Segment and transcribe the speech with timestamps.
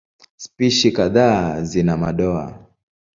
[0.35, 2.45] Spishi kadhaa zina madoa.